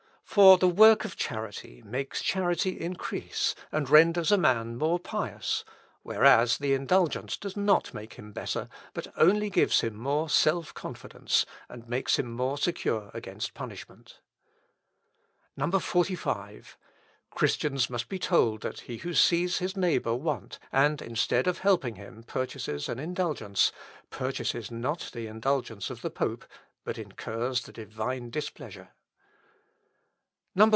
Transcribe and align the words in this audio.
"For 0.23 0.57
the 0.57 0.69
work 0.69 1.03
of 1.03 1.17
charity 1.17 1.81
makes 1.85 2.21
charity 2.21 2.79
increase, 2.79 3.53
and 3.69 3.89
renders 3.89 4.31
a 4.31 4.37
man 4.37 4.77
more 4.77 4.97
pious; 4.97 5.65
whereas 6.03 6.57
the 6.59 6.73
indulgence 6.73 7.35
does 7.35 7.57
not 7.57 7.93
make 7.93 8.13
him 8.13 8.31
better, 8.31 8.69
but 8.93 9.07
only 9.17 9.49
gives 9.49 9.81
him 9.81 9.93
more 9.93 10.29
self 10.29 10.73
confidence, 10.73 11.45
and 11.67 11.85
makes 11.89 12.17
him 12.17 12.31
more 12.31 12.57
secure 12.57 13.11
against 13.13 13.53
punishment. 13.53 14.21
45. 15.57 16.77
"Christians 17.31 17.89
must 17.89 18.07
be 18.07 18.17
told 18.17 18.61
that 18.61 18.79
he 18.81 18.99
who 18.99 19.13
sees 19.13 19.57
his 19.57 19.75
neighbour 19.75 20.15
want, 20.15 20.59
and, 20.71 21.01
instead 21.01 21.45
of 21.45 21.57
helping 21.57 21.95
him, 21.95 22.23
purchases 22.23 22.87
an 22.87 22.99
indulgence, 22.99 23.73
purchases 24.11 24.71
not 24.71 25.09
the 25.11 25.27
indulgence 25.27 25.89
of 25.89 26.01
the 26.01 26.09
pope, 26.09 26.45
but 26.85 26.97
incurs 26.97 27.63
the 27.63 27.73
Divine 27.73 28.29
displeasure. 28.29 28.91
46. 28.91 28.91